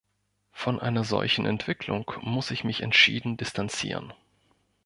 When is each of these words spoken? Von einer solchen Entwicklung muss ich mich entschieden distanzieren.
Von 0.51 0.79
einer 0.79 1.03
solchen 1.03 1.45
Entwicklung 1.45 2.09
muss 2.21 2.49
ich 2.49 2.63
mich 2.63 2.81
entschieden 2.81 3.37
distanzieren. 3.37 4.11